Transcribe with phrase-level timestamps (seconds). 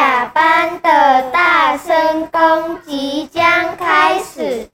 [0.00, 4.66] 甲班的大声公即将开始，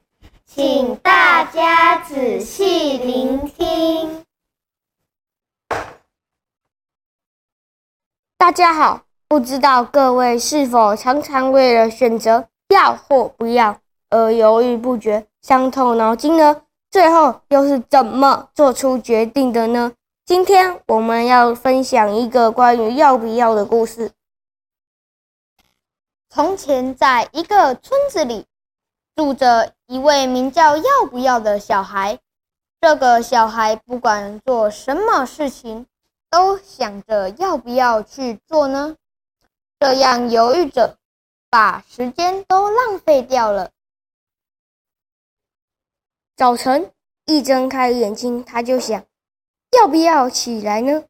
[0.45, 4.25] 请大家仔细聆听。
[8.39, 13.77] 大家好，不知道各位是否常常为了选择要或不要
[14.11, 16.63] 而犹豫不决、伤透脑筋呢？
[16.89, 19.91] 最后又是怎么做出决定的呢？
[20.25, 24.13] 今天我们要分享一个关于要不要的故事。
[26.37, 28.45] 从前，在一个村子里，
[29.15, 32.19] 住着一位名叫要不要的小孩。
[32.79, 35.87] 这个小孩不管做什么事情，
[36.29, 38.97] 都想着要不要去做呢？
[39.81, 40.99] 这样犹豫着，
[41.49, 43.71] 把时间都浪费掉了。
[46.37, 46.93] 早晨
[47.25, 49.03] 一睁开眼睛，他就想。
[49.71, 51.03] 要不要起来呢？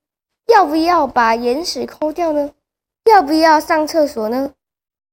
[0.47, 2.53] 要不要把眼屎抠掉呢？
[3.06, 4.53] 要不要上厕所呢？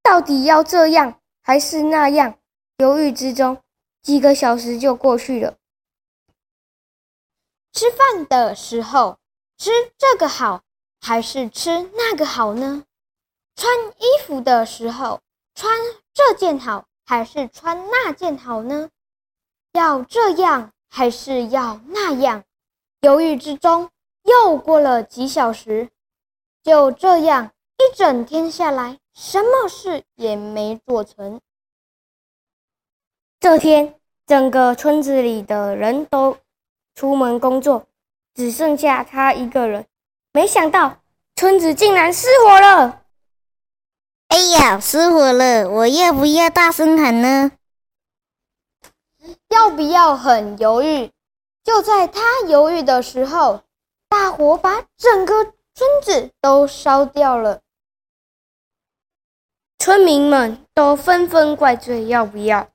[0.04, 2.38] 到底要这样还是那样？
[2.78, 3.64] 犹豫之中，
[4.02, 5.56] 几个小时就过去了。
[7.72, 9.18] 吃饭的时候，
[9.58, 10.62] 吃这个好
[11.00, 12.84] 还是吃那个好呢？
[13.56, 15.22] 穿衣服的时候，
[15.56, 15.80] 穿
[16.14, 18.90] 这件好还是穿那件好呢？
[19.72, 22.44] 要这样还是要那样？
[23.02, 23.90] 犹豫之中，
[24.24, 25.90] 又过了几小时，
[26.64, 31.40] 就这样一整天下来，什么事也没做成。
[33.40, 36.38] 这天，整个村子里的人都
[36.96, 37.88] 出门工作，
[38.34, 39.86] 只剩下他一个人。
[40.32, 40.98] 没想到，
[41.36, 43.04] 村子竟然失火了！
[44.30, 45.70] 哎呀，失火了！
[45.70, 47.52] 我要不要大声喊呢？
[49.50, 51.12] 要不要很犹豫？
[51.64, 53.62] 就在他犹豫的时候，
[54.10, 55.44] 大火把整个
[55.76, 57.62] 村子都烧掉了。
[59.84, 62.70] 村民们都纷纷怪罪：“要不要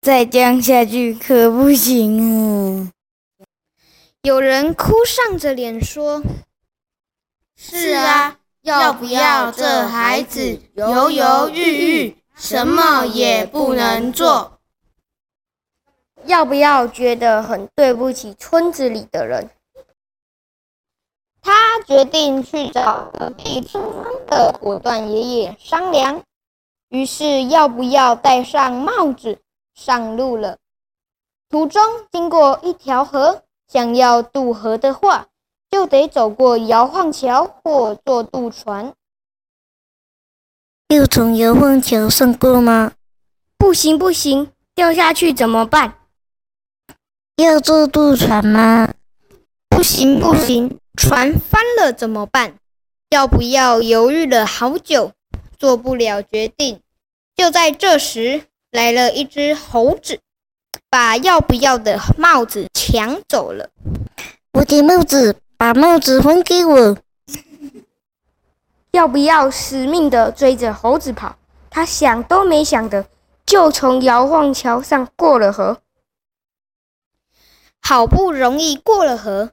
[0.00, 1.14] 再这样下去？
[1.14, 2.90] 可不行啊！”
[4.22, 6.20] 有人哭丧着脸说
[7.54, 14.58] ：“是啊，要不要这孩子犹犹豫豫，什么也不能做。”
[16.26, 19.48] 要不要觉得很对不起村子里的人？
[21.82, 26.22] 他决定去找隔壁村庄的果断爷爷商量。
[26.90, 29.38] 于是，要不要戴上帽子
[29.74, 30.58] 上路了？
[31.48, 31.82] 途中
[32.12, 35.26] 经过一条河，想要渡河的话，
[35.70, 38.92] 就得走过摇晃桥或坐渡船。
[40.88, 42.92] 要从摇晃桥上过吗？
[43.58, 45.94] 不行，不行，掉下去怎么办？
[47.36, 48.92] 要坐渡船吗？
[49.68, 52.54] 不行不行，船翻了怎么办？
[53.10, 55.12] 要不要犹豫了好久，
[55.58, 56.80] 做不了决定。
[57.34, 60.20] 就在这时，来了一只猴子，
[60.90, 63.70] 把要不要的帽子抢走了。
[64.52, 66.98] 我的帽子，把帽子还给我！
[68.90, 71.36] 要不要死命的追着猴子跑？
[71.70, 73.06] 他想都没想的，
[73.46, 75.80] 就从摇晃桥上过了河。
[77.80, 79.52] 好不容易过了河，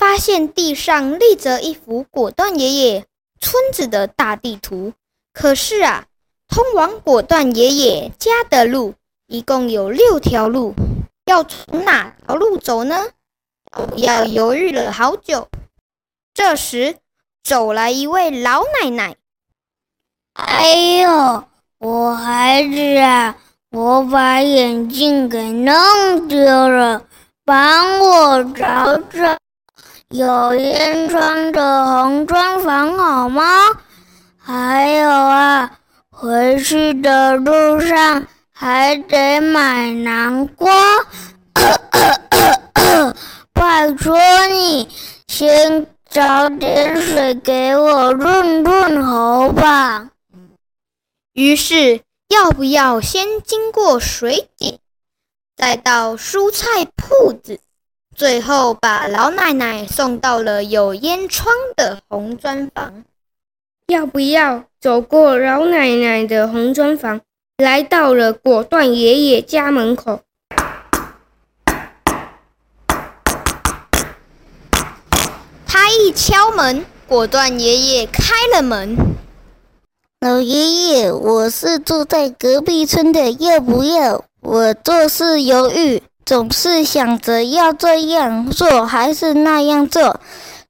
[0.00, 3.04] 发现地上立着一幅果断爷爷
[3.38, 4.94] 村子的大地图。
[5.34, 6.06] 可是啊，
[6.48, 8.94] 通往果断爷爷家的路
[9.26, 10.74] 一共有六条路，
[11.26, 13.08] 要从哪条路走呢？
[13.70, 15.48] 不要犹豫了好久。
[16.32, 16.96] 这时，
[17.44, 19.16] 走来一位老奶奶。
[20.32, 21.44] 哎呦，
[21.76, 23.36] 我孩子啊，
[23.72, 27.04] 我把眼镜给弄丢了。
[27.44, 29.36] 帮我找找
[30.10, 33.44] 有烟囱的红砖房好吗？
[34.36, 35.78] 还有啊，
[36.10, 40.74] 回去的路上还得买南瓜。
[43.54, 44.18] 拜托
[44.48, 44.88] 你
[45.28, 50.10] 先找点水给我润润喉吧。
[51.34, 54.80] 于是，要不要先经过水井？
[55.56, 57.60] 再到蔬菜铺子，
[58.16, 63.04] 最后把老奶奶送到了有烟窗的红砖房。
[63.86, 67.20] 要不要走过老奶奶的红砖房，
[67.58, 70.20] 来到了果断爷爷家门口？
[75.66, 78.96] 他一敲门，果断爷爷开了门。
[80.20, 84.24] 老爷爷，我是住在隔壁村的，要不要？
[84.42, 90.20] 我做事犹豫，总是想着要这样做还是那样做，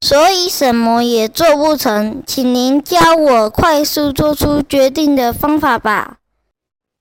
[0.01, 2.23] 所以什么也做不成。
[2.25, 6.17] 请您教我快速做出决定的方法吧。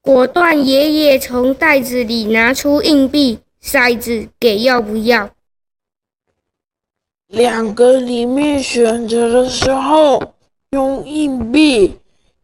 [0.03, 5.31] 果断爷爷从袋子里拿出硬币、骰子，给要不要？
[7.29, 10.35] 两个里面选择的时候
[10.73, 11.99] 用硬币，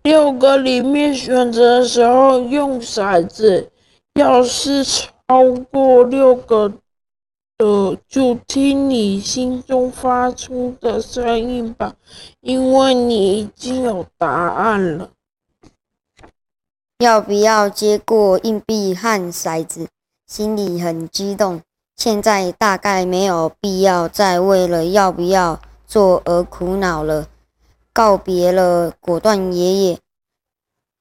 [0.05, 3.71] 六个里面选择的时候用骰子。
[4.19, 4.83] 要是
[5.29, 6.73] 超过六个
[7.59, 11.97] 的，就听你心中发出的声音吧，
[12.41, 15.11] 因为你已经有答案了。
[16.99, 19.89] 要不要接过硬币和骰子？
[20.27, 21.61] 心里很激动。
[21.97, 27.27] 现在大概没有必要再为了要不要做而苦恼了。
[27.93, 29.99] 告别了果断爷爷，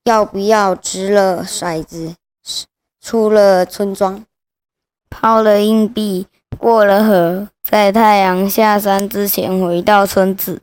[0.06, 2.16] 要不要掷了骰子，
[3.06, 4.26] 出了村庄，
[5.12, 6.26] 抛了硬币，
[6.58, 10.60] 过了河，在太阳下山之前回到村子，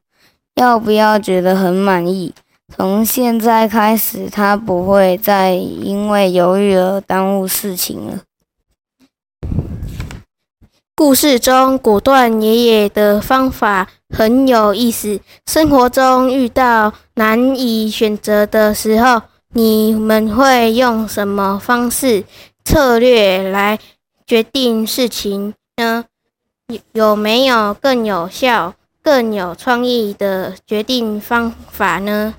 [0.57, 2.35] 要不要觉得很满意？
[2.75, 8.19] 从现在开始，他不会再因为犹豫而耽误事情了。
[10.97, 15.21] 故事中，果断爷爷的方法很有意思。
[15.47, 19.23] 生活中遇到难以选择的时候，
[19.55, 22.25] 你们会用什么方式、
[22.65, 23.79] 策略来
[24.27, 26.07] 决定事情呢？
[26.69, 32.35] 有有没有更有效、更有创意的决定方法呢？